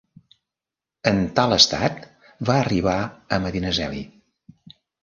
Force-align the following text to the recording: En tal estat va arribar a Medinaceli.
En 1.11 1.21
tal 1.41 1.53
estat 1.59 2.09
va 2.51 2.59
arribar 2.65 2.99
a 3.03 3.41
Medinaceli. 3.47 4.05